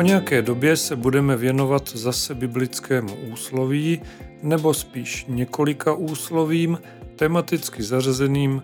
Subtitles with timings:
[0.00, 4.02] Po nějaké době se budeme věnovat zase biblickému úsloví,
[4.42, 6.78] nebo spíš několika úslovím,
[7.16, 8.62] tematicky zařazeným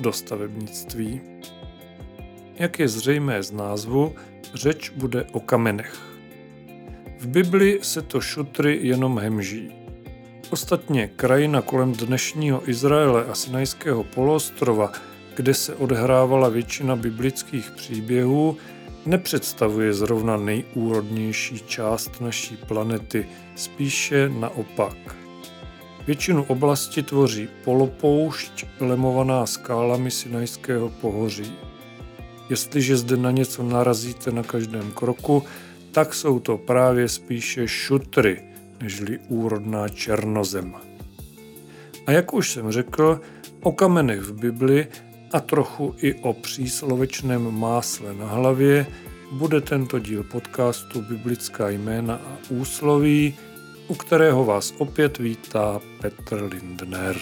[0.00, 1.20] do stavebnictví.
[2.58, 4.14] Jak je zřejmé z názvu,
[4.54, 5.96] řeč bude o kamenech.
[7.18, 9.72] V Bibli se to šutry jenom hemží.
[10.50, 14.92] Ostatně krajina kolem dnešního Izraele a Sinajského poloostrova,
[15.36, 18.56] kde se odehrávala většina biblických příběhů,
[19.06, 25.16] nepředstavuje zrovna nejúrodnější část naší planety, spíše naopak.
[26.06, 31.52] Většinu oblasti tvoří polopoušť lemovaná skálami Sinajského pohoří.
[32.50, 35.42] Jestliže zde na něco narazíte na každém kroku,
[35.92, 38.42] tak jsou to právě spíše šutry,
[38.82, 40.74] nežli úrodná černozem.
[42.06, 43.20] A jak už jsem řekl,
[43.62, 44.86] o kamenech v Bibli
[45.32, 48.86] a trochu i o příslovečném másle na hlavě
[49.32, 53.34] bude tento díl podcastu Biblická jména a úsloví,
[53.88, 57.16] u kterého vás opět vítá Petr Lindner.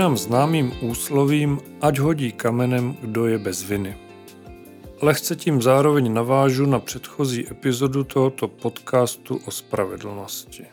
[0.00, 3.96] Začínám známým úslovím, ať hodí kamenem, kdo je bez viny.
[5.02, 10.66] Lehce tím zároveň navážu na předchozí epizodu tohoto podcastu o spravedlnosti.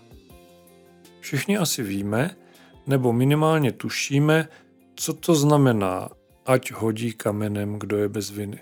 [1.19, 2.35] Všichni asi víme,
[2.85, 4.47] nebo minimálně tušíme,
[4.95, 6.09] co to znamená,
[6.45, 8.59] ať hodí kamenem, kdo je bez viny.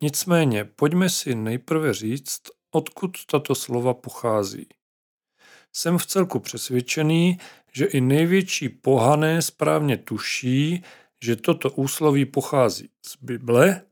[0.00, 2.40] Nicméně, pojďme si nejprve říct,
[2.70, 4.66] odkud tato slova pochází.
[5.72, 7.38] Jsem v celku přesvědčený,
[7.76, 10.84] že i největší pohané správně tuší,
[11.22, 13.82] že toto úsloví pochází z Bible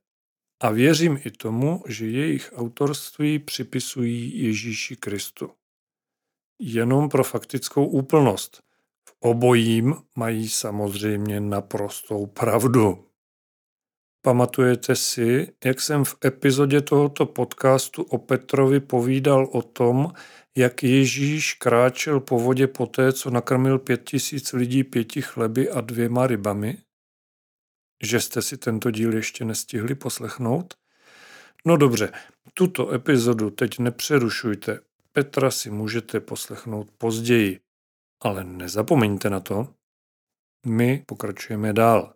[0.60, 5.50] a věřím i tomu, že jejich autorství připisují Ježíši Kristu.
[6.60, 8.62] Jenom pro faktickou úplnost.
[9.08, 13.11] V obojím mají samozřejmě naprostou pravdu.
[14.24, 20.12] Pamatujete si, jak jsem v epizodě tohoto podcastu o Petrovi povídal o tom,
[20.56, 26.26] jak Ježíš kráčel po vodě poté, co nakrmil pět tisíc lidí pěti chleby a dvěma
[26.26, 26.78] rybami?
[28.02, 30.74] Že jste si tento díl ještě nestihli poslechnout?
[31.66, 32.12] No dobře,
[32.54, 34.80] tuto epizodu teď nepřerušujte.
[35.12, 37.60] Petra si můžete poslechnout později.
[38.20, 39.74] Ale nezapomeňte na to.
[40.66, 42.14] My pokračujeme dál.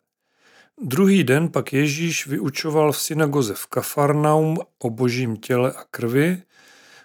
[0.80, 6.42] Druhý den pak Ježíš vyučoval v synagoze v Kafarnaum o božím těle a krvi,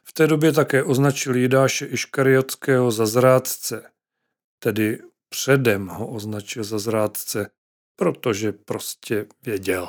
[0.03, 3.91] v té době také označil Jidáše Iškariotského za zrádce,
[4.59, 4.99] tedy
[5.29, 7.49] předem ho označil za zrádce,
[7.95, 9.87] protože prostě věděl.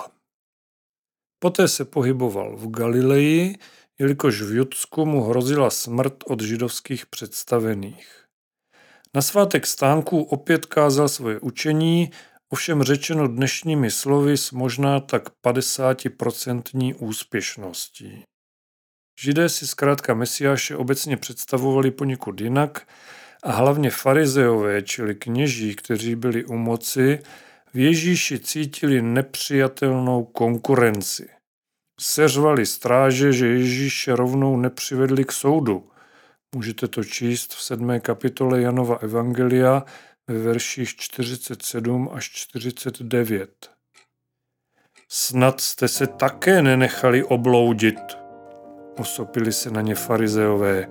[1.38, 3.56] Poté se pohyboval v Galileji,
[3.98, 8.24] jelikož v Judsku mu hrozila smrt od židovských představených.
[9.14, 12.10] Na svátek stánků opět kázal svoje učení,
[12.52, 18.22] ovšem řečeno dnešními slovy s možná tak 50% úspěšností.
[19.20, 22.88] Židé si zkrátka Mesiáše obecně představovali poněkud jinak
[23.42, 27.18] a hlavně farizeové, čili kněží, kteří byli u moci,
[27.74, 31.28] v Ježíši cítili nepřijatelnou konkurenci.
[32.00, 35.90] Seřvali stráže, že Ježíše rovnou nepřivedli k soudu.
[36.54, 38.00] Můžete to číst v 7.
[38.00, 39.84] kapitole Janova Evangelia
[40.28, 43.70] ve verších 47 až 49.
[45.08, 48.22] Snad jste se také nenechali obloudit,
[48.98, 50.88] Osopili se na ně farizeové.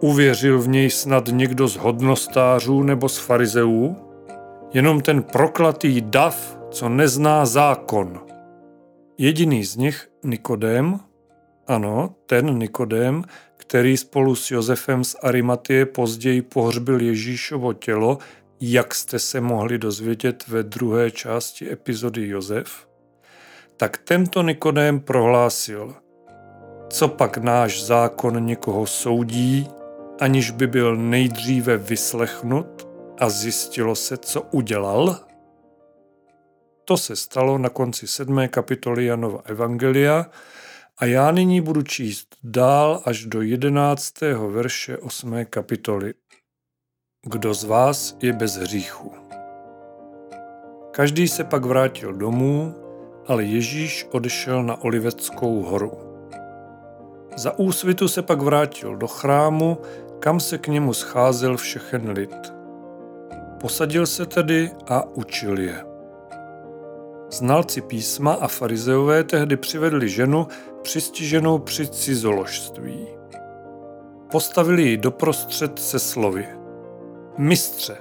[0.00, 3.96] Uvěřil v něj snad někdo z hodnostářů nebo z farizeů?
[4.72, 8.20] Jenom ten proklatý dav, co nezná zákon.
[9.18, 11.00] Jediný z nich, Nikodém,
[11.66, 13.24] ano, ten Nikodém,
[13.56, 18.18] který spolu s Josefem z Arimatie později pohřbil Ježíšovo tělo,
[18.72, 22.88] jak jste se mohli dozvědět ve druhé části epizody Josef,
[23.76, 25.94] tak tento Nikodém prohlásil–
[26.94, 29.68] co pak náš zákon někoho soudí,
[30.20, 32.88] aniž by byl nejdříve vyslechnut
[33.18, 35.20] a zjistilo se, co udělal?
[36.84, 40.26] To se stalo na konci sedmé kapitoly Janova Evangelia
[40.98, 46.14] a já nyní budu číst dál až do jedenáctého verše osmé kapitoly.
[47.26, 49.12] Kdo z vás je bez hříchu?
[50.90, 52.74] Každý se pak vrátil domů,
[53.26, 55.92] ale Ježíš odešel na Oliveckou horu.
[57.36, 59.78] Za úsvitu se pak vrátil do chrámu,
[60.18, 62.52] kam se k němu scházel všechen lid.
[63.60, 65.84] Posadil se tedy a učil je.
[67.30, 70.46] Znalci písma a farizeové tehdy přivedli ženu
[70.82, 73.06] přistiženou při cizoložství.
[74.30, 76.46] Postavili ji doprostřed se slovy.
[77.38, 77.96] Mistře,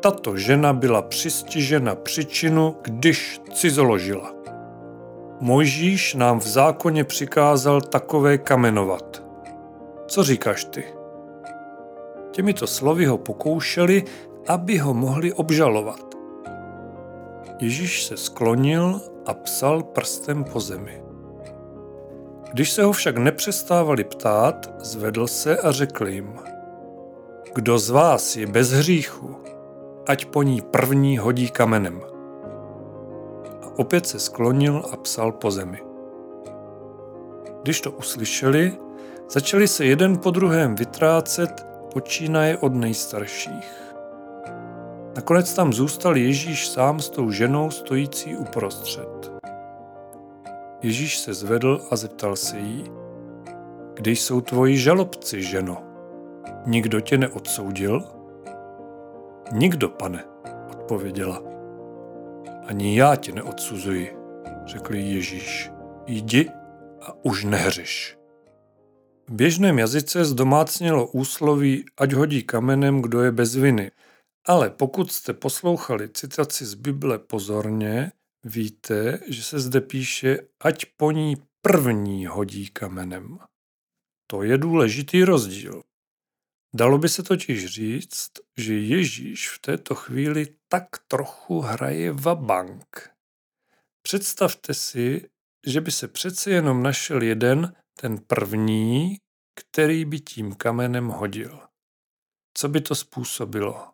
[0.00, 4.32] tato žena byla přistižena příčinu, když cizoložila.
[5.40, 9.22] Mojžíš nám v zákoně přikázal takové kamenovat.
[10.06, 10.84] Co říkáš ty?
[12.30, 14.04] Těmito slovy ho pokoušeli,
[14.48, 16.14] aby ho mohli obžalovat.
[17.60, 21.02] Ježíš se sklonil a psal prstem po zemi.
[22.52, 26.38] Když se ho však nepřestávali ptát, zvedl se a řekl jim,
[27.54, 29.36] kdo z vás je bez hříchu,
[30.06, 32.00] ať po ní první hodí kamenem.
[33.62, 35.82] A opět se sklonil a psal po zemi.
[37.62, 38.72] Když to uslyšeli,
[39.30, 43.94] začali se jeden po druhém vytrácet, počínaje od nejstarších.
[45.16, 49.32] Nakonec tam zůstal Ježíš sám s tou ženou stojící uprostřed.
[50.82, 52.84] Ježíš se zvedl a zeptal se jí,
[53.94, 55.87] kde jsou tvoji žalobci, ženo?
[56.66, 58.02] Nikdo tě neodsoudil?
[59.52, 60.24] Nikdo, pane,
[60.70, 61.42] odpověděla.
[62.66, 64.16] Ani já tě neodsuzuji,
[64.66, 65.70] řekl Ježíš.
[66.06, 66.50] Jdi
[67.00, 68.18] a už nehřeš.
[69.28, 73.90] V běžném jazyce zdomácnělo úsloví, ať hodí kamenem, kdo je bez viny.
[74.46, 78.12] Ale pokud jste poslouchali citaci z Bible pozorně,
[78.44, 83.38] víte, že se zde píše, ať po ní první hodí kamenem.
[84.26, 85.82] To je důležitý rozdíl.
[86.74, 93.10] Dalo by se totiž říct, že Ježíš v této chvíli tak trochu hraje vabank.
[94.02, 95.28] Představte si,
[95.66, 99.16] že by se přece jenom našel jeden, ten první,
[99.54, 101.60] který by tím kamenem hodil.
[102.54, 103.88] Co by to způsobilo?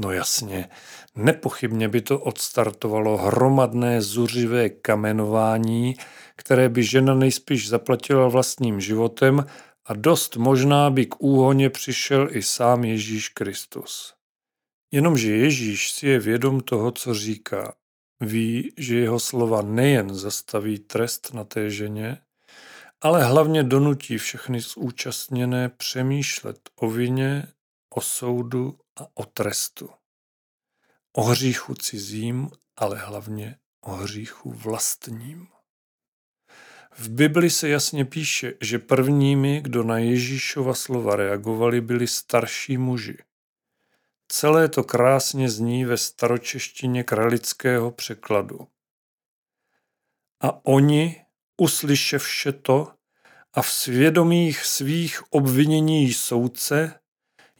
[0.00, 0.68] No jasně,
[1.14, 5.94] nepochybně by to odstartovalo hromadné zuřivé kamenování,
[6.36, 9.46] které by žena nejspíš zaplatila vlastním životem
[9.86, 14.14] a dost možná by k úhoně přišel i sám Ježíš Kristus.
[14.90, 17.74] Jenomže Ježíš si je vědom toho, co říká.
[18.20, 22.18] Ví, že jeho slova nejen zastaví trest na té ženě,
[23.00, 27.46] ale hlavně donutí všechny zúčastněné přemýšlet o vině,
[27.90, 29.90] o soudu a o trestu.
[31.12, 35.53] O hříchu cizím, ale hlavně o hříchu vlastním.
[36.98, 43.16] V Bibli se jasně píše, že prvními, kdo na Ježíšova slova reagovali, byli starší muži.
[44.28, 48.68] Celé to krásně zní ve staročeštině kralického překladu.
[50.40, 51.24] A oni,
[51.56, 52.92] uslyševše to
[53.52, 57.00] a v svědomích svých obvinění soudce,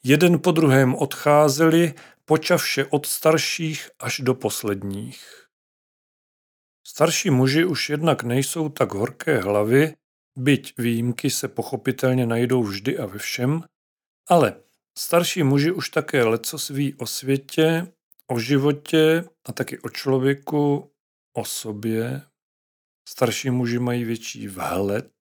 [0.02, 1.94] jeden po druhém odcházeli,
[2.24, 5.43] počavše od starších až do posledních.
[6.86, 9.94] Starší muži už jednak nejsou tak horké hlavy,
[10.38, 13.64] byť výjimky se pochopitelně najdou vždy a ve všem,
[14.28, 14.56] ale
[14.98, 17.92] starší muži už také leco ví o světě,
[18.30, 20.90] o životě a taky o člověku,
[21.36, 22.22] o sobě.
[23.08, 25.12] Starší muži mají větší vhled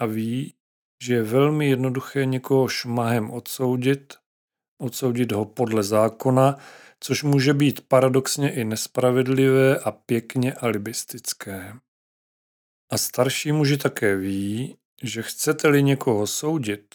[0.00, 0.54] a ví,
[1.02, 4.14] že je velmi jednoduché někoho šmahem odsoudit,
[4.78, 6.58] odsoudit ho podle zákona,
[7.00, 11.72] což může být paradoxně i nespravedlivé a pěkně alibistické.
[12.90, 16.94] A starší muži také ví, že chcete-li někoho soudit,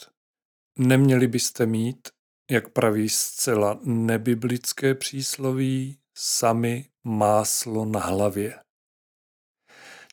[0.80, 2.08] neměli byste mít,
[2.52, 8.60] jak praví zcela nebiblické přísloví, sami máslo na hlavě.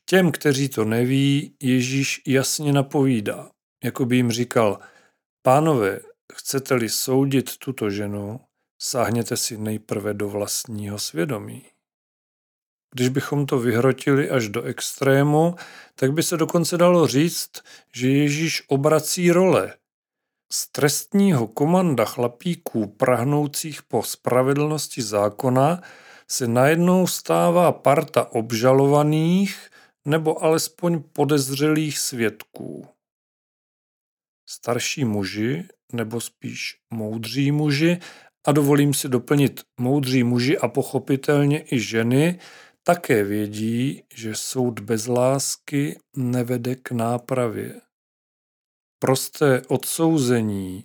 [0.04, 3.50] Těm, kteří to neví, Ježíš jasně napovídá,
[3.84, 4.80] jako by jim říkal,
[5.42, 6.00] pánové,
[6.34, 8.40] chcete-li soudit tuto ženu,
[8.78, 11.64] sáhněte si nejprve do vlastního svědomí.
[12.94, 15.54] Když bychom to vyhrotili až do extrému,
[15.94, 17.50] tak by se dokonce dalo říct,
[17.94, 19.74] že Ježíš obrací role.
[20.52, 25.82] Z trestního komanda chlapíků prahnoucích po spravedlnosti zákona
[26.28, 29.70] se najednou stává parta obžalovaných
[30.04, 32.86] nebo alespoň podezřelých svědků.
[34.48, 37.98] Starší muži, nebo spíš moudří muži,
[38.48, 42.38] a dovolím si doplnit moudří muži a pochopitelně i ženy,
[42.82, 47.80] také vědí, že soud bez lásky nevede k nápravě.
[48.98, 50.84] Prosté odsouzení,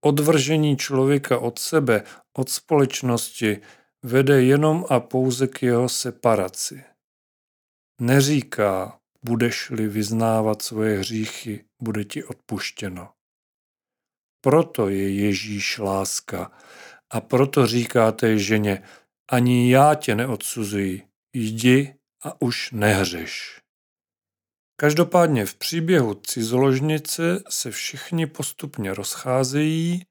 [0.00, 2.02] odvržení člověka od sebe,
[2.36, 3.60] od společnosti,
[4.02, 6.84] vede jenom a pouze k jeho separaci.
[8.00, 13.08] Neříká, budeš-li vyznávat svoje hříchy, bude ti odpuštěno.
[14.44, 16.52] Proto je Ježíš láska.
[17.12, 18.82] A proto říkáte ženě,
[19.30, 21.02] ani já tě neodsuzuji,
[21.32, 23.60] jdi a už nehřeš.
[24.76, 30.06] Každopádně v příběhu cizoložnice se všichni postupně rozcházejí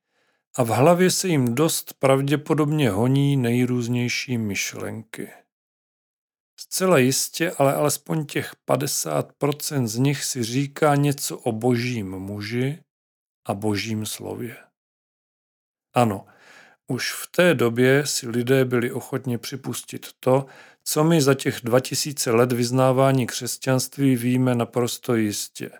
[0.55, 5.31] a v hlavě se jim dost pravděpodobně honí nejrůznější myšlenky.
[6.59, 12.83] Zcela jistě, ale alespoň těch 50% z nich si říká něco o božím muži
[13.45, 14.57] a božím slově.
[15.93, 16.25] Ano,
[16.91, 20.45] už v té době si lidé byli ochotni připustit to,
[20.83, 25.71] co my za těch 2000 let vyznávání křesťanství víme naprosto jistě.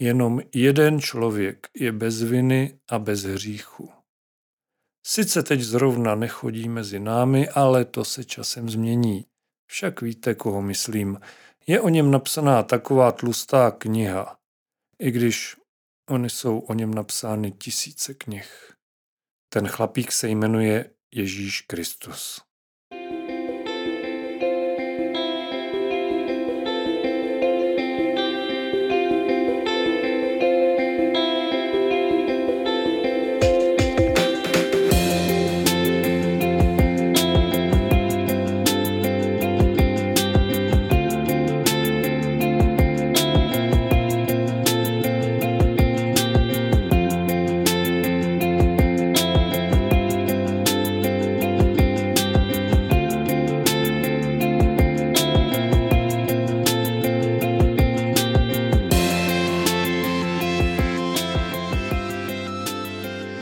[0.00, 3.92] Jenom jeden člověk je bez viny a bez hříchu.
[5.06, 9.26] Sice teď zrovna nechodí mezi námi, ale to se časem změní.
[9.66, 11.20] Však víte, koho myslím.
[11.66, 14.36] Je o něm napsaná taková tlustá kniha,
[14.98, 15.56] i když
[16.10, 18.73] oni jsou o něm napsány tisíce knih.
[19.54, 22.42] Ten chlapík se jmenuje Ježíš Kristus.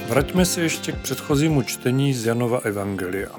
[0.09, 3.30] Vraťme se ještě k předchozímu čtení z Janova Evangelia.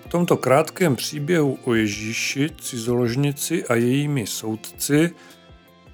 [0.00, 5.14] V tomto krátkém příběhu o Ježíši, cizoložnici a jejími soudci,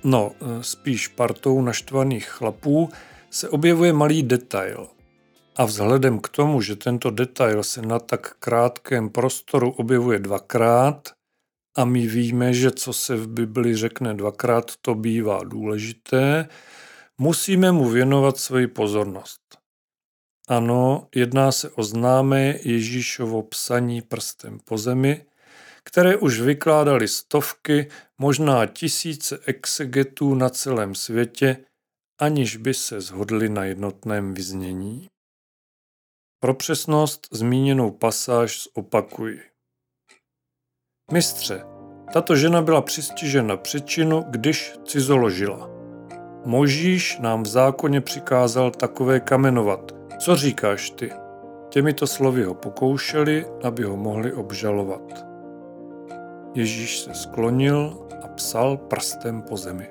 [0.04, 2.88] no spíš partou naštvaných chlapů,
[3.30, 4.86] se objevuje malý detail.
[5.56, 11.12] A vzhledem k tomu, že tento detail se na tak krátkém prostoru objevuje dvakrát,
[11.76, 16.48] a my víme, že co se v Bibli řekne dvakrát, to bývá důležité,
[17.20, 19.40] musíme mu věnovat svoji pozornost.
[20.48, 25.26] Ano, jedná se o známé Ježíšovo psaní prstem po zemi,
[25.84, 31.64] které už vykládali stovky, možná tisíce exegetů na celém světě,
[32.20, 35.08] aniž by se zhodli na jednotném vyznění.
[36.40, 39.42] Pro přesnost zmíněnou pasáž zopakuji.
[41.12, 41.64] Mistře,
[42.12, 45.73] tato žena byla přistižena přečinu, když cizoložila.
[46.44, 51.12] Možíš nám v zákoně přikázal takové kamenovat– co říkáš ty?
[51.68, 55.26] Těmito slovy ho pokoušeli, aby ho mohli obžalovat.
[56.54, 59.88] Ježíš se sklonil a psal prstem po zemi.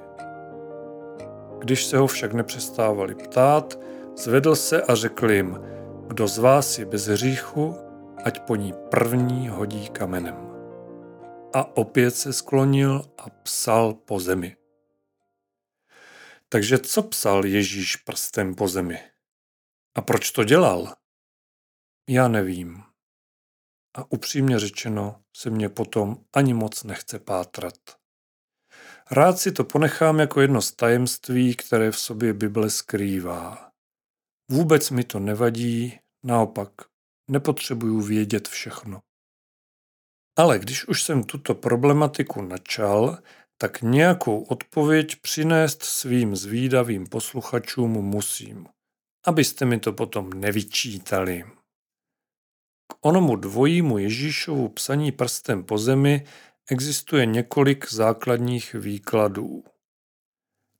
[1.59, 3.79] Když se ho však nepřestávali ptát,
[4.17, 5.59] zvedl se a řekl jim,
[6.07, 7.75] kdo z vás je bez hříchu,
[8.23, 10.35] ať po ní první hodí kamenem.
[11.53, 14.55] A opět se sklonil a psal po zemi.
[16.53, 18.99] Takže co psal Ježíš prstem po zemi?
[19.95, 20.95] A proč to dělal?
[22.09, 22.83] Já nevím.
[23.97, 27.73] A upřímně řečeno se mě potom ani moc nechce pátrat.
[29.11, 33.71] Rád si to ponechám jako jedno z tajemství, které v sobě Bible skrývá.
[34.51, 36.69] Vůbec mi to nevadí, naopak,
[37.29, 39.01] nepotřebuju vědět všechno.
[40.37, 43.23] Ale když už jsem tuto problematiku načal,
[43.63, 48.67] tak nějakou odpověď přinést svým zvídavým posluchačům musím
[49.23, 51.43] abyste mi to potom nevyčítali.
[52.87, 56.25] K onomu dvojímu Ježíšovu psaní prstem po zemi
[56.69, 59.63] existuje několik základních výkladů.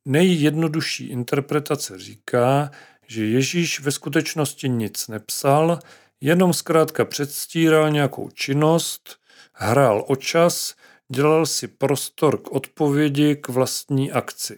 [0.06, 2.72] Nejjednodušší interpretace říká,
[3.08, 5.80] že Ježíš ve skutečnosti nic nepsal,
[6.22, 9.20] jenom zkrátka předstíral nějakou činnost,
[9.54, 10.76] hrál o čas,
[11.12, 14.58] dělal si prostor k odpovědi k vlastní akci.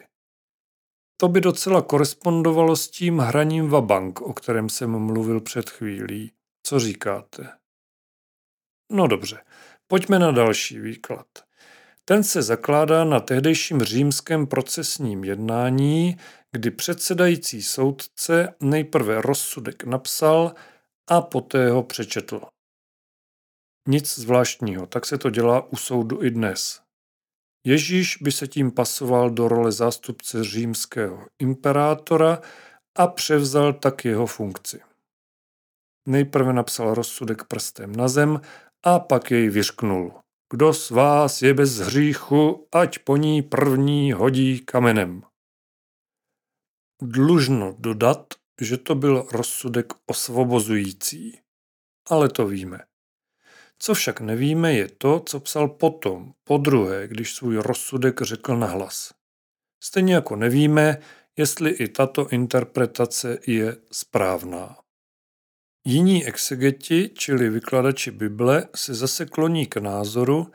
[1.17, 6.31] To by docela korespondovalo s tím hraním vabank, o kterém jsem mluvil před chvílí.
[6.63, 7.49] Co říkáte?
[8.91, 9.43] No dobře,
[9.87, 11.27] pojďme na další výklad.
[12.05, 16.17] Ten se zakládá na tehdejším římském procesním jednání,
[16.51, 20.53] kdy předsedající soudce nejprve rozsudek napsal
[21.07, 22.41] a poté ho přečetl.
[23.87, 26.81] Nic zvláštního, tak se to dělá u soudu i dnes.
[27.67, 32.41] Ježíš by se tím pasoval do role zástupce římského imperátora
[32.97, 34.81] a převzal tak jeho funkci.
[36.07, 38.41] Nejprve napsal rozsudek prstem na zem
[38.85, 40.13] a pak jej vyřknul.
[40.53, 45.23] Kdo z vás je bez hříchu, ať po ní první hodí kamenem.
[47.01, 51.39] Dlužno dodat, že to byl rozsudek osvobozující.
[52.09, 52.79] Ale to víme.
[53.79, 59.13] Co však nevíme, je to, co psal potom, po druhé, když svůj rozsudek řekl nahlas.
[59.83, 60.97] Stejně jako nevíme,
[61.37, 64.77] jestli i tato interpretace je správná.
[65.87, 70.51] Jiní exegeti, čili vykladači Bible, se zase kloní k názoru,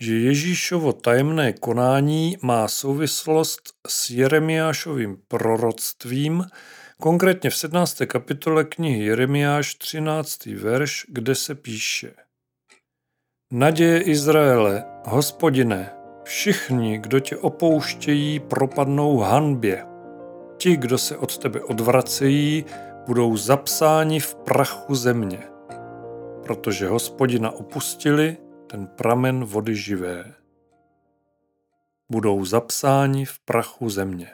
[0.00, 6.44] že Ježíšovo tajemné konání má souvislost s Jeremiášovým proroctvím,
[7.00, 8.02] konkrétně v 17.
[8.06, 10.46] kapitole knihy Jeremiáš 13.
[10.46, 12.14] verš, kde se píše
[13.54, 15.92] Naděje Izraele, hospodine,
[16.24, 19.86] všichni, kdo tě opouštějí, propadnou hanbě.
[20.56, 22.64] Ti, kdo se od tebe odvracejí,
[23.06, 25.38] budou zapsáni v prachu země.
[26.42, 30.34] Protože hospodina opustili, ten pramen vody živé.
[32.10, 34.28] Budou zapsáni v prachu země.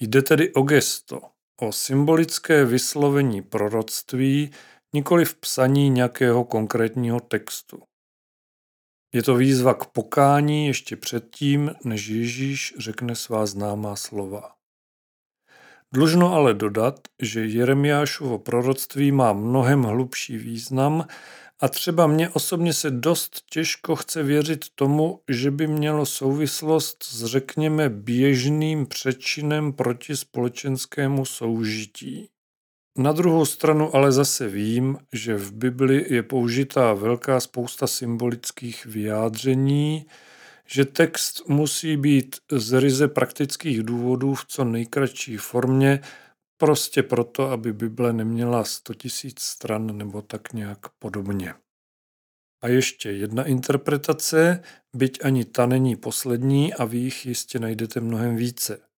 [0.00, 1.20] Jde tedy o gesto,
[1.60, 4.50] o symbolické vyslovení proroctví,
[4.94, 7.82] nikoli v psaní nějakého konkrétního textu.
[9.14, 14.54] Je to výzva k pokání ještě předtím, než Ježíš řekne svá známá slova.
[15.92, 21.06] Dlužno ale dodat, že Jeremiášovo proroctví má mnohem hlubší význam
[21.60, 27.24] a třeba mně osobně se dost těžko chce věřit tomu, že by mělo souvislost s
[27.24, 32.33] řekněme běžným přečinem proti společenskému soužití.
[32.98, 40.06] Na druhou stranu ale zase vím, že v Bibli je použitá velká spousta symbolických vyjádření,
[40.66, 46.00] že text musí být z ryze praktických důvodů v co nejkratší formě,
[46.56, 48.92] prostě proto, aby Bible neměla 100
[49.24, 51.54] 000 stran nebo tak nějak podobně.
[52.62, 54.62] A ještě jedna interpretace,
[54.96, 58.93] byť ani ta není poslední a vy jich jistě najdete mnohem více.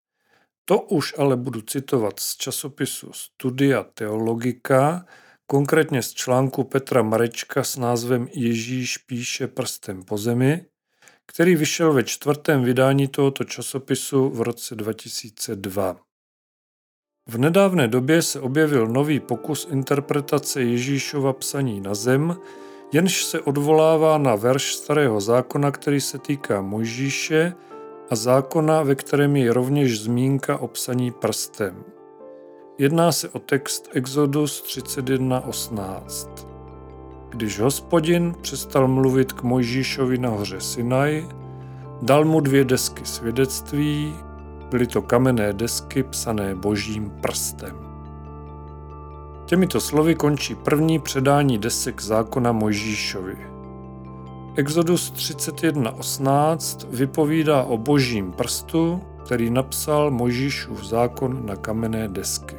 [0.69, 5.05] To už ale budu citovat z časopisu Studia Teologika,
[5.45, 10.65] konkrétně z článku Petra Marečka s názvem Ježíš píše prstem po zemi,
[11.27, 15.97] který vyšel ve čtvrtém vydání tohoto časopisu v roce 2002.
[17.29, 22.37] V nedávné době se objevil nový pokus interpretace Ježíšova psaní na zem,
[22.93, 27.53] jenž se odvolává na verš starého zákona, který se týká Mojžíše
[28.09, 31.83] a zákona, ve kterém je rovněž zmínka o psaní prstem.
[32.77, 36.29] Jedná se o text Exodus 31.18.
[37.29, 41.25] Když hospodin přestal mluvit k Mojžíšovi na hoře Sinaj,
[42.01, 44.15] dal mu dvě desky svědectví,
[44.69, 47.75] byly to kamenné desky psané božím prstem.
[49.45, 53.56] Těmito slovy končí první předání desek zákona Mojžíšovi.
[54.57, 62.55] Exodus 31.18 vypovídá o božím prstu, který napsal Mojžíšův zákon na kamenné desky.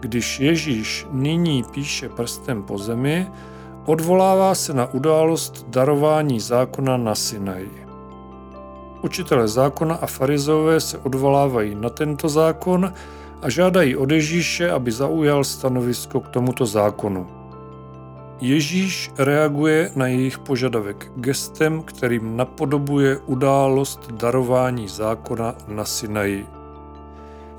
[0.00, 3.26] Když Ježíš nyní píše prstem po zemi,
[3.86, 7.86] odvolává se na událost darování zákona na Sinaji.
[9.02, 12.92] Učitelé zákona a farizové se odvolávají na tento zákon
[13.42, 17.41] a žádají od Ježíše, aby zaujal stanovisko k tomuto zákonu.
[18.42, 26.46] Ježíš reaguje na jejich požadavek gestem, kterým napodobuje událost darování zákona na Sinaji.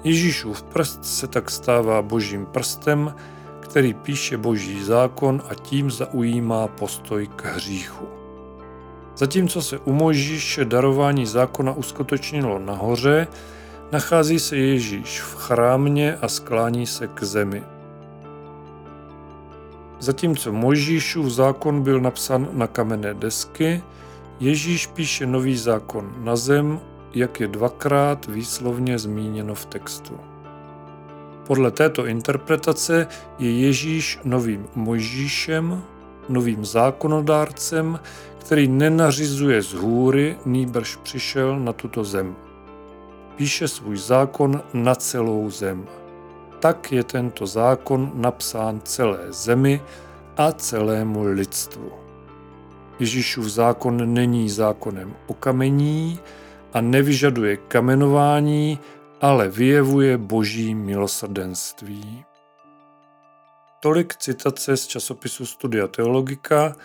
[0.03, 3.15] Ježíšův prst se tak stává božím prstem,
[3.59, 8.05] který píše boží zákon a tím zaujímá postoj k hříchu.
[9.17, 13.27] Zatímco se u Mojžíše darování zákona uskutečnilo nahoře,
[13.91, 17.72] nachází se Ježíš v chrámě a sklání se k zemi.
[19.99, 23.83] Zatímco Mojžíšův zákon byl napsán na kamenné desky,
[24.39, 26.79] Ježíš píše nový zákon na zem,
[27.13, 30.19] jak je dvakrát výslovně zmíněno v textu.
[31.47, 33.07] Podle této interpretace
[33.39, 35.83] je Ježíš novým Mojžíšem,
[36.29, 37.99] novým zákonodárcem,
[38.37, 42.35] který nenařizuje z hůry, nýbrž přišel na tuto zem.
[43.35, 45.85] Píše svůj zákon na celou zem.
[46.63, 49.81] Tak je tento zákon napsán celé zemi
[50.37, 51.91] a celému lidstvu.
[52.99, 56.19] Ježíšův zákon není zákonem o kamení
[56.73, 58.79] a nevyžaduje kamenování,
[59.21, 62.25] ale vyjevuje boží milosrdenství.
[63.79, 66.75] Tolik citace z časopisu Studia Teologika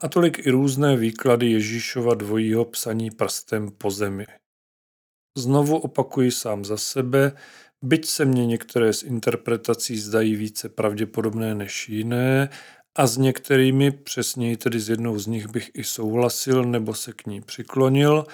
[0.00, 4.26] a tolik i různé výklady Ježíšova dvojího psaní prstem po zemi.
[5.36, 7.32] Znovu opakuji sám za sebe,
[7.84, 12.48] byť se mně některé z interpretací zdají více pravděpodobné než jiné
[12.96, 17.26] a s některými, přesněji tedy s jednou z nich bych i souhlasil nebo se k
[17.26, 18.26] ní přiklonil,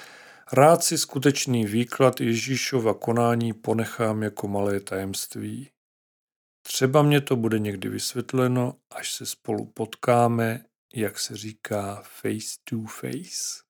[0.53, 5.71] rád si skutečný výklad Ježíšova konání ponechám jako malé tajemství.
[6.67, 12.83] Třeba mě to bude někdy vysvětleno, až se spolu potkáme, jak se říká face to
[12.83, 13.64] face.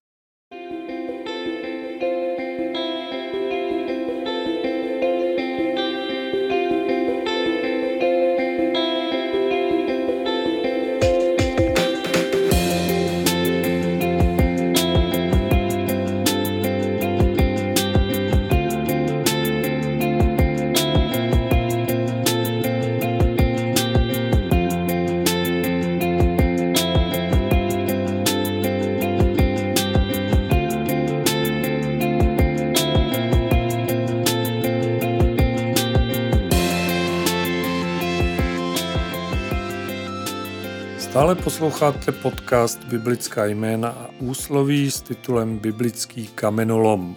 [41.35, 47.17] Stále posloucháte podcast Biblická jména a úsloví s titulem Biblický kamenolom.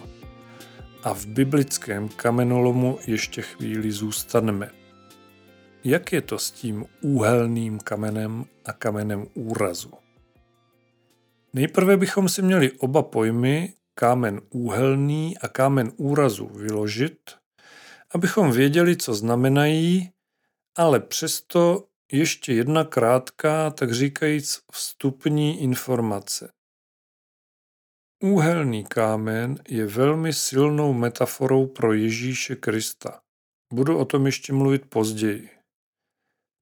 [1.02, 4.70] A v biblickém kamenolomu ještě chvíli zůstaneme.
[5.84, 9.92] Jak je to s tím úhelným kamenem a kamenem úrazu?
[11.52, 17.18] Nejprve bychom si měli oba pojmy, kámen úhelný a kámen úrazu, vyložit,
[18.14, 20.10] abychom věděli, co znamenají,
[20.76, 26.50] ale přesto ještě jedna krátká, tak říkajíc vstupní informace.
[28.22, 33.20] Úhelný kámen je velmi silnou metaforou pro Ježíše Krista.
[33.72, 35.50] Budu o tom ještě mluvit později.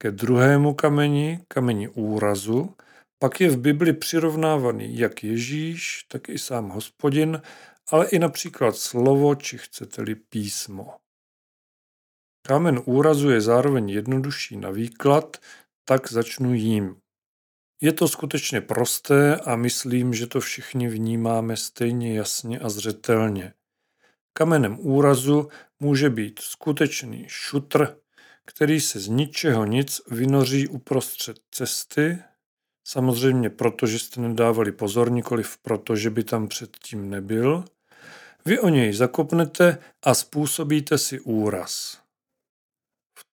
[0.02, 2.74] Ke druhému kameni, kameni úrazu,
[3.18, 7.42] pak je v Bibli přirovnávaný jak Ježíš, tak i sám hospodin,
[7.90, 10.94] ale i například slovo, či chcete-li písmo.
[12.46, 15.36] Kámen úrazu je zároveň jednodušší na výklad,
[15.84, 16.96] tak začnu jím.
[17.80, 23.52] Je to skutečně prosté a myslím, že to všichni vnímáme stejně jasně a zřetelně.
[24.32, 25.48] Kamenem úrazu
[25.80, 27.96] může být skutečný šutr,
[28.44, 32.18] který se z ničeho nic vynoří uprostřed cesty,
[32.84, 37.64] samozřejmě proto, že jste nedávali pozor, nikoliv proto, že by tam předtím nebyl.
[38.44, 42.05] Vy o něj zakopnete a způsobíte si úraz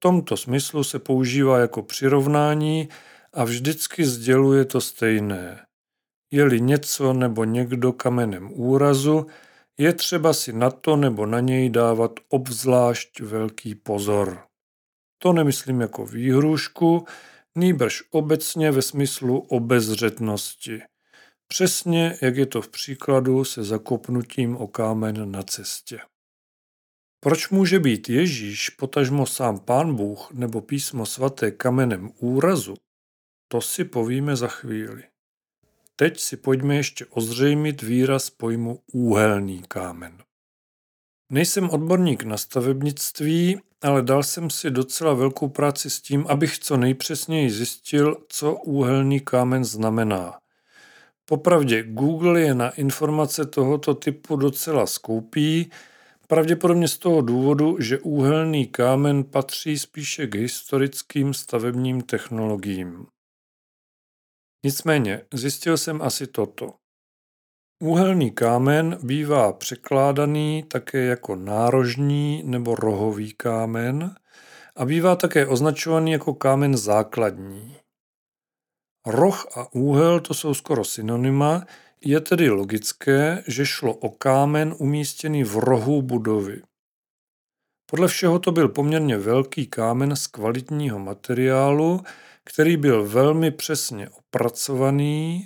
[0.04, 2.90] tomto smyslu se používá jako přirovnání
[3.34, 5.66] a vždycky sděluje to stejné.
[6.32, 9.28] Je-li něco nebo někdo kamenem úrazu,
[9.78, 14.44] je třeba si na to nebo na něj dávat obzvlášť velký pozor.
[15.18, 17.06] To nemyslím jako výhrušku,
[17.56, 20.82] nýbrž obecně ve smyslu obezřetnosti.
[21.48, 26.00] Přesně jak je to v příkladu se zakopnutím o kámen na cestě.
[27.24, 32.76] Proč může být Ježíš, potažmo sám Pán Bůh nebo písmo svaté kamenem úrazu,
[33.48, 35.04] to si povíme za chvíli.
[35.96, 40.18] Teď si pojďme ještě ozřejmit výraz pojmu úhelný kámen.
[41.30, 46.78] Nejsem odborník na stavebnictví, ale dal jsem si docela velkou práci s tím, abych co
[46.78, 50.40] nejpřesněji zjistil, co úhelný kámen znamená.
[51.26, 55.72] Popravdě Google je na informace tohoto typu docela skoupý,
[56.28, 63.06] Pravděpodobně z toho důvodu, že úhelný kámen patří spíše k historickým stavebním technologiím.
[64.66, 66.74] Nicméně zjistil jsem asi toto.
[67.84, 74.16] Úhelný kámen bývá překládaný také jako nárožní nebo rohový kámen
[74.76, 77.78] a bývá také označovaný jako kámen základní.
[79.06, 81.66] Roh a úhel to jsou skoro synonyma,
[82.06, 86.62] je tedy logické, že šlo o kámen umístěný v rohu budovy.
[87.86, 92.02] Podle všeho to byl poměrně velký kámen z kvalitního materiálu,
[92.44, 95.46] který byl velmi přesně opracovaný,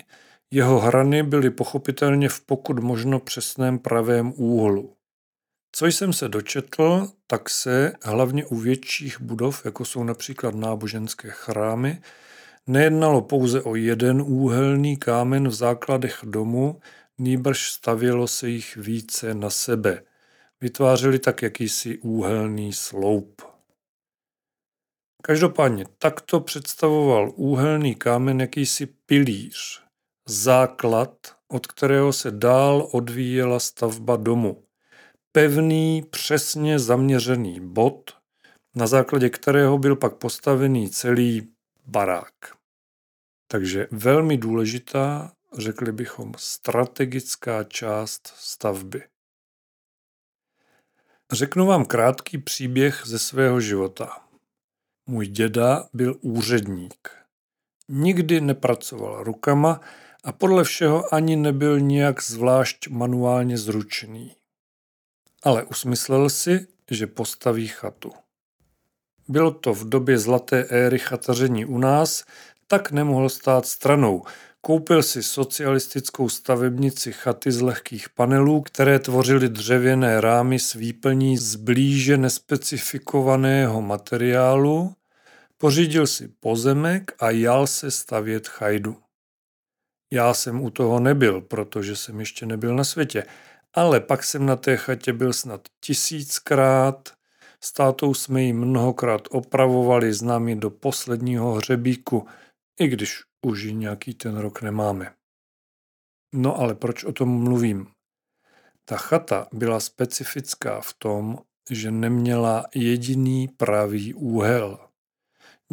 [0.52, 4.94] jeho hrany byly pochopitelně v pokud možno přesném pravém úhlu.
[5.72, 12.02] Co jsem se dočetl, tak se, hlavně u větších budov, jako jsou například náboženské chrámy,
[12.70, 16.80] Nejednalo pouze o jeden úhelný kámen v základech domu,
[17.18, 20.04] nýbrž stavělo se jich více na sebe.
[20.62, 23.42] Vytvářeli tak jakýsi úhelný sloup.
[25.22, 29.84] Každopádně takto představoval úhelný kámen jakýsi pilíř,
[30.28, 34.64] základ, od kterého se dál odvíjela stavba domu.
[35.32, 38.12] Pevný, přesně zaměřený bod,
[38.76, 41.48] na základě kterého byl pak postavený celý
[41.86, 42.57] barák.
[43.48, 49.04] Takže velmi důležitá, řekli bychom, strategická část stavby.
[51.32, 54.28] Řeknu vám krátký příběh ze svého života.
[55.06, 57.12] Můj děda byl úředník.
[57.90, 59.82] Nikdy nepracoval rukama
[60.24, 64.36] a podle všeho ani nebyl nijak zvlášť manuálně zručný.
[65.44, 68.12] Ale usmyslel si, že postaví chatu.
[69.28, 72.24] Bylo to v době zlaté éry chataření u nás,
[72.68, 74.24] tak nemohl stát stranou.
[74.62, 81.56] Koupil si socialistickou stavebnici chaty z lehkých panelů, které tvořily dřevěné rámy s výplní z
[81.56, 84.94] blíže nespecifikovaného materiálu,
[85.58, 88.98] pořídil si pozemek a jal se stavět chajdu.
[90.12, 93.24] Já jsem u toho nebyl, protože jsem ještě nebyl na světě,
[93.74, 97.10] ale pak jsem na té chatě byl snad tisíckrát,
[97.62, 102.28] s tátou jsme ji mnohokrát opravovali s námi do posledního hřebíku,
[102.80, 105.14] i když už ji nějaký ten rok nemáme.
[106.36, 107.88] No ale proč o tom mluvím?
[108.86, 114.80] Ta chata byla specifická v tom, že neměla jediný pravý úhel.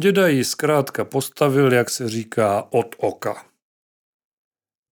[0.01, 3.45] Děda ji zkrátka postavil, jak se říká, od oka.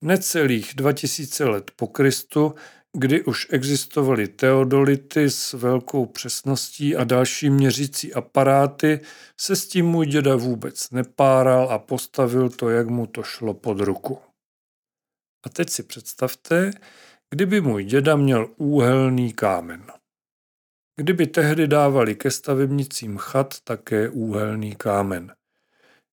[0.03, 2.55] Necelých 2000 let po Kristu,
[2.97, 8.99] kdy už existovaly teodolity s velkou přesností a další měřící aparáty,
[9.39, 13.79] se s tím můj děda vůbec nepáral a postavil to, jak mu to šlo pod
[13.79, 14.19] ruku.
[15.45, 16.71] A teď si představte,
[17.29, 19.85] kdyby můj děda měl úhelný kámen.
[20.95, 25.33] Kdyby tehdy dávali ke stavebnicím chat také úhelný kámen.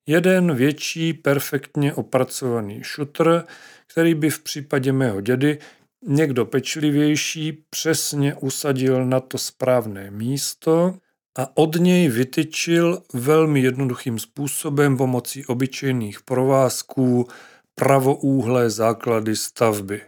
[0.07, 3.45] Jeden větší, perfektně opracovaný šutr,
[3.87, 5.59] který by v případě mého dědy
[6.03, 10.99] někdo pečlivější přesně usadil na to správné místo
[11.39, 17.29] a od něj vytyčil velmi jednoduchým způsobem pomocí obyčejných provázků
[17.75, 20.03] pravoúhlé základy stavby.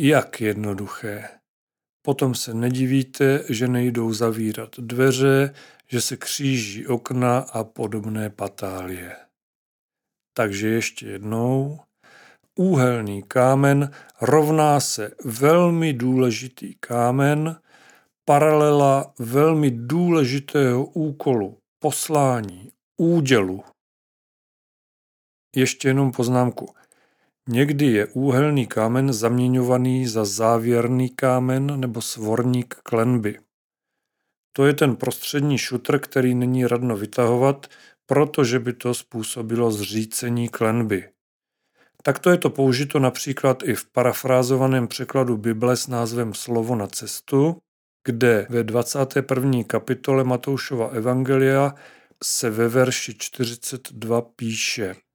[0.00, 1.28] Jak jednoduché.
[2.02, 5.54] Potom se nedivíte, že nejdou zavírat dveře,
[5.86, 9.16] že se kříží okna a podobné patálie.
[10.32, 11.80] Takže ještě jednou.
[12.60, 13.90] Úhelný kámen
[14.20, 17.60] rovná se velmi důležitý kámen,
[18.24, 23.62] paralela velmi důležitého úkolu, poslání, údělu.
[25.56, 26.74] Ještě jenom poznámku.
[27.48, 33.38] Někdy je úhelný kámen zaměňovaný za závěrný kámen nebo svorník klenby.
[34.52, 37.66] To je ten prostřední šutr, který není radno vytahovat,
[38.06, 41.08] protože by to způsobilo zřícení klenby.
[42.02, 47.56] Takto je to použito například i v parafrázovaném překladu Bible s názvem Slovo na cestu,
[48.04, 49.64] kde ve 21.
[49.66, 51.74] kapitole Matoušova Evangelia
[52.24, 54.94] se ve verši 42 píše–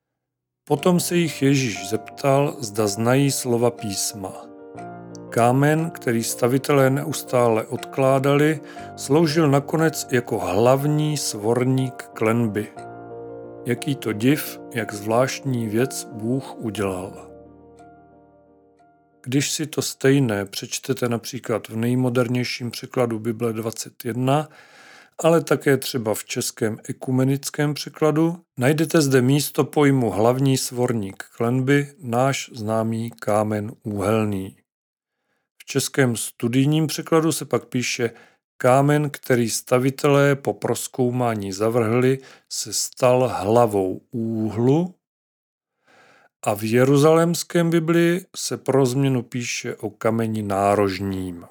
[0.68, 4.34] Potom se jich Ježíš zeptal, zda znají slova písma.
[5.30, 8.60] Kámen, který stavitelé neustále odkládali,
[8.96, 12.68] sloužil nakonec jako hlavní svorník klenby.
[13.66, 17.32] Jaký to div, jak zvláštní věc Bůh udělal.
[19.24, 24.50] Když si to stejné přečtete například v nejmodernějším překladu Bible 21,
[25.24, 32.50] ale také třeba v českém ekumenickém překladu, najdete zde místo pojmu hlavní svorník klenby, náš
[32.54, 34.58] známý kámen úhelný.
[35.58, 38.12] V českém studijním překladu se pak píše
[38.58, 42.20] kámen, který stavitelé po proskoumání zavrhli,
[42.52, 44.96] se stal hlavou úhlu
[46.46, 51.46] a v jeruzalémském Biblii se pro změnu píše o kameni nárožním.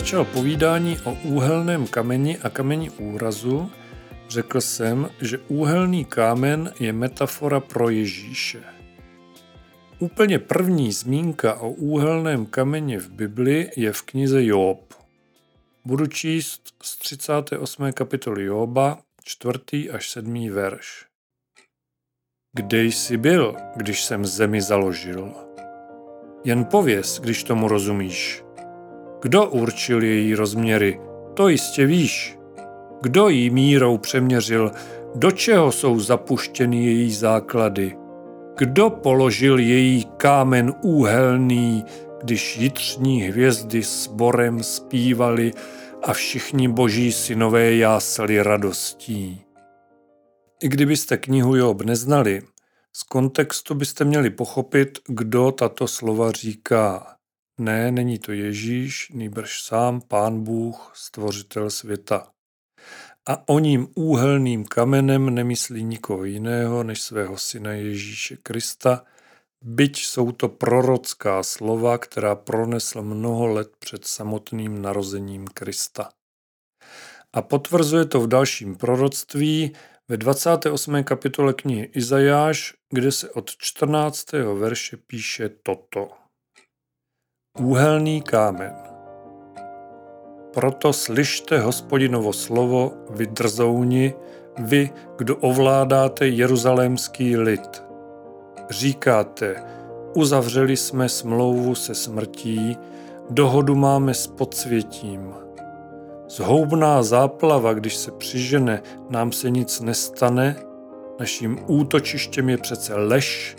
[0.00, 3.70] Začal povídání o úhelném kameni a kameni úrazu,
[4.28, 8.62] řekl jsem, že úhelný kámen je metafora pro Ježíše.
[9.98, 14.94] Úplně první zmínka o úhelném kameni v Bibli je v knize Job.
[15.84, 17.92] Budu číst z 38.
[17.92, 19.90] kapitoly Joba, 4.
[19.90, 20.50] až 7.
[20.50, 21.06] verš.
[22.56, 25.34] Kde jsi byl, když jsem zemi založil?
[26.44, 28.42] Jen pověz, když tomu rozumíš.
[29.22, 31.00] Kdo určil její rozměry?
[31.34, 32.38] To jistě víš.
[33.02, 34.70] Kdo jí mírou přeměřil?
[35.14, 37.96] Do čeho jsou zapuštěny její základy?
[38.58, 41.84] Kdo položil její kámen úhelný,
[42.22, 45.52] když jitřní hvězdy s borem zpívali
[46.02, 49.44] a všichni boží synové jásali radostí.
[50.62, 52.42] I kdybyste knihu Job neznali,
[52.92, 57.16] z kontextu byste měli pochopit, kdo tato slova říká.
[57.60, 62.26] Ne, není to Ježíš, nýbrž sám Pán Bůh, stvořitel světa.
[63.28, 69.04] A o ním úhelným kamenem nemyslí nikoho jiného než svého syna Ježíše Krista,
[69.62, 76.08] byť jsou to prorocká slova, která pronesl mnoho let před samotným narozením Krista.
[77.32, 79.72] A potvrzuje to v dalším proroctví
[80.08, 81.04] ve 28.
[81.04, 84.32] kapitole knihy Izajáš, kde se od 14.
[84.32, 86.19] verše píše toto.
[87.58, 88.72] Úhelný kámen.
[90.54, 94.14] Proto slyšte hospodinovo slovo, vy drzouni,
[94.58, 97.82] vy, kdo ovládáte jeruzalémský lid.
[98.70, 99.62] Říkáte,
[100.14, 102.78] uzavřeli jsme smlouvu se smrtí,
[103.30, 105.34] dohodu máme s podsvětím.
[106.28, 110.56] Zhoubná záplava, když se přižene, nám se nic nestane,
[111.20, 113.56] naším útočištěm je přece lež,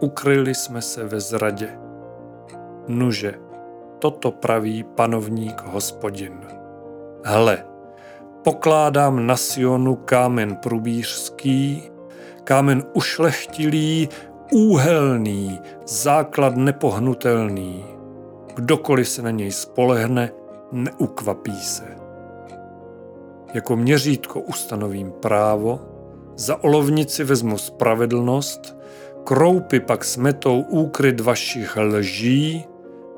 [0.00, 1.91] ukryli jsme se ve zradě.
[2.92, 3.34] Nuže,
[3.98, 6.40] toto praví panovník hospodin.
[7.24, 7.64] Hle,
[8.44, 11.90] pokládám na Sionu kámen průbířský,
[12.44, 14.08] kámen ušlechtilý,
[14.52, 17.84] úhelný, základ nepohnutelný.
[18.54, 20.30] Kdokoliv se na něj spolehne,
[20.72, 21.84] neukvapí se.
[23.54, 25.80] Jako měřítko ustanovím právo,
[26.36, 28.76] za olovnici vezmu spravedlnost,
[29.24, 32.66] kroupy pak smetou úkryt vašich lží,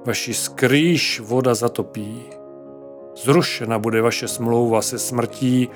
[0.07, 2.23] vaši skrýš voda zatopí.
[3.25, 5.69] Zrušena bude vaše smlouva se smrtí,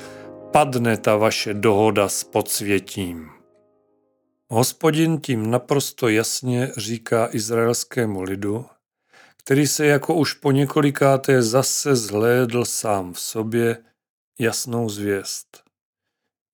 [0.52, 3.30] padne ta vaše dohoda s podsvětím.
[4.50, 8.66] Hospodin tím naprosto jasně říká izraelskému lidu,
[9.36, 13.76] který se jako už po několikáté zase zhlédl sám v sobě,
[14.40, 15.62] jasnou zvěst.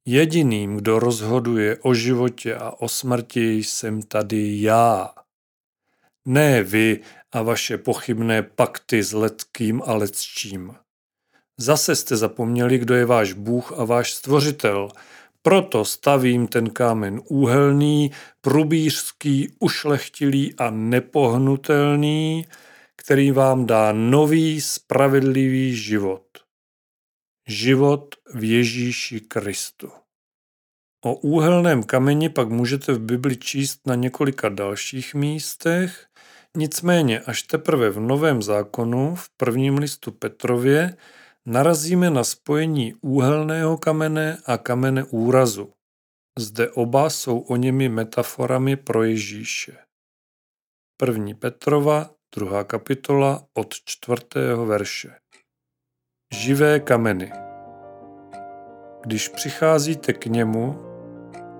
[0.07, 5.24] Jediným, kdo rozhoduje o životě a o smrti, jsem tady já.
[6.27, 7.01] Ne vy
[7.33, 10.75] a vaše pochybné pakty s letkým a lecčím.
[11.59, 14.89] Zase jste zapomněli, kdo je váš Bůh a váš stvořitel.
[15.43, 18.11] Proto stavím ten kámen úhelný,
[18.41, 22.47] prubířský, ušlechtilý a nepohnutelný,
[22.97, 26.25] který vám dá nový, spravedlivý život.
[27.47, 29.91] Život v Ježíši Kristu.
[31.05, 36.07] O úhelném kameni pak můžete v Bibli číst na několika dalších místech,
[36.57, 40.97] nicméně až teprve v Novém zákonu v prvním listu Petrově
[41.47, 45.73] narazíme na spojení úhelného kamene a kamene úrazu.
[46.39, 49.77] Zde oba jsou o němi metaforami pro Ježíše.
[50.97, 55.17] První Petrova, druhá kapitola od čtvrtého verše.
[56.35, 57.33] Živé kameny.
[59.07, 60.79] Když přicházíte k němu,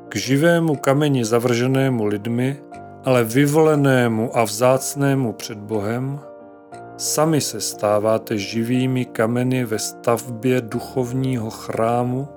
[0.09, 2.63] k živému kameni zavrženému lidmi,
[3.05, 6.21] ale vyvolenému a vzácnému před Bohem,
[6.97, 12.29] sami se stáváte živými kameny ve stavbě duchovního chrámu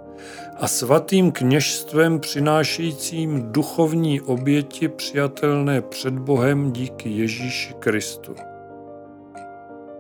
[0.60, 8.36] a svatým kněžstvem přinášejícím duchovní oběti přijatelné před Bohem díky Ježíši Kristu.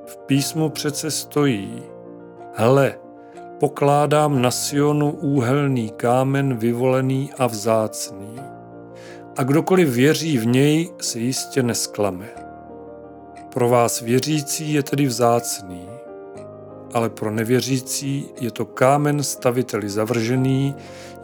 [0.06, 1.84] V písmu přece stojí–
[2.60, 2.96] Hle,
[3.60, 8.57] pokládám na Sionu úhelný kámen vyvolený a vzácný.
[9.38, 12.26] A kdokoliv věří v něj, se jistě nesklame.
[13.54, 15.90] Pro vás věřící je tedy vzácný,
[16.94, 20.76] ale pro nevěřící je to kámen staviteli zavržený,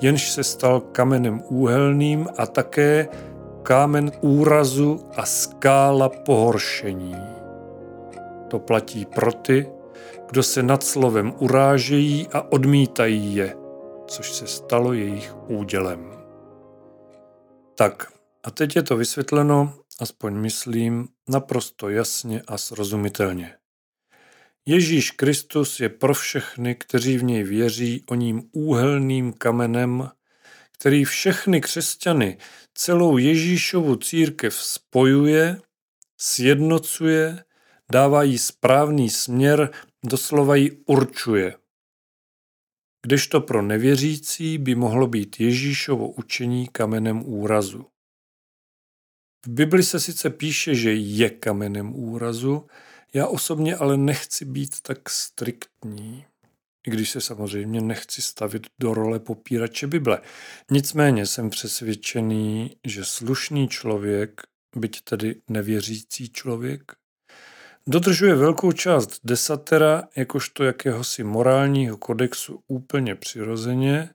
[0.02, 3.08] jenž se stal kamenem úhelným a také
[3.64, 7.16] kámen úrazu a skála pohoršení.
[8.48, 9.70] To platí pro ty,
[10.30, 13.56] kdo se nad slovem urážejí a odmítají je,
[14.08, 16.13] což se stalo jejich údělem.
[17.76, 18.14] Tak,
[18.44, 23.56] a teď je to vysvětleno, aspoň myslím, naprosto jasně a srozumitelně.
[24.66, 30.10] Ježíš Kristus je pro všechny, kteří v něj věří, o ním úhelným kamenem,
[30.72, 32.38] který všechny křesťany,
[32.74, 35.62] celou Ježíšovu církev spojuje,
[36.18, 37.44] sjednocuje,
[37.92, 39.72] dává jí správný směr
[40.06, 41.56] doslova ji určuje.
[43.06, 47.86] Kdežto pro nevěřící by mohlo být Ježíšovo učení kamenem úrazu.
[49.46, 52.68] V Bibli se sice píše, že je kamenem úrazu,
[53.14, 56.26] já osobně ale nechci být tak striktní,
[56.88, 60.22] i když se samozřejmě nechci stavit do role popírače Bible.
[60.72, 64.42] Nicméně jsem přesvědčený, že slušný člověk,
[64.76, 66.92] byť tedy nevěřící člověk,
[67.90, 74.10] Dodržuje velkou část desatera jakožto jakéhosi morálního kodexu úplně přirozeně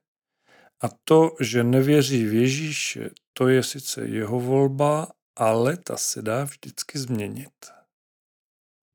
[0.80, 6.44] a to, že nevěří v Ježíše, to je sice jeho volba, ale ta se dá
[6.44, 7.52] vždycky změnit.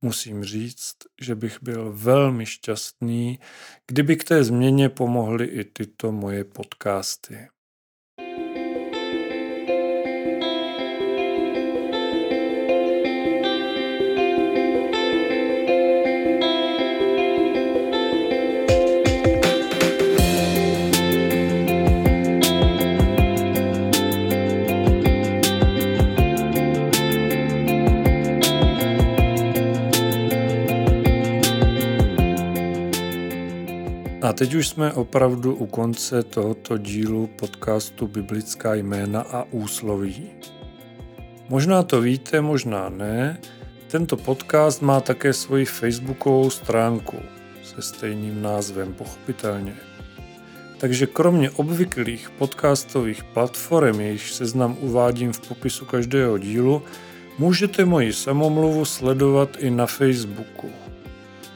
[0.01, 3.39] Musím říct, že bych byl velmi šťastný,
[3.88, 7.47] kdyby k té změně pomohly i tyto moje podcasty.
[34.34, 40.25] A teď už jsme opravdu u konce tohoto dílu podcastu Biblická jména a úsloví.
[41.49, 43.38] Možná to víte, možná ne.
[43.88, 47.17] Tento podcast má také svoji facebookovou stránku
[47.63, 49.75] se stejným názvem, pochopitelně.
[50.77, 56.81] Takže kromě obvyklých podcastových platform, jejichž seznam uvádím v popisu každého dílu,
[57.39, 60.69] můžete moji samomluvu sledovat i na Facebooku.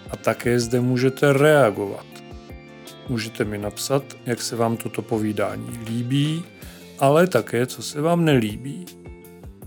[0.10, 2.17] A také zde můžete reagovat.
[3.10, 6.44] Můžete mi napsat, jak se vám toto povídání líbí,
[7.00, 8.86] ale také, co se vám nelíbí.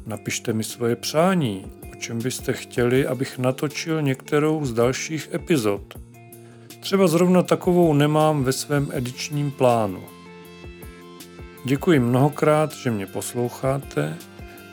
[0.06, 5.94] Napište mi svoje přání, o čem byste chtěli, abych natočil některou z dalších epizod.
[6.80, 10.02] Třeba zrovna takovou nemám ve svém edičním plánu.
[11.64, 14.16] Děkuji mnohokrát, že mě posloucháte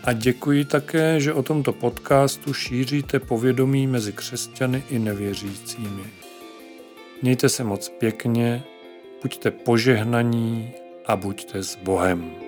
[0.03, 6.16] a děkuji také, že o tomto podcastu šíříte povědomí mezi křesťany i nevěřícími.
[7.21, 8.63] Mějte se moc pěkně,
[9.21, 10.71] buďte požehnaní
[11.05, 12.46] a buďte s Bohem.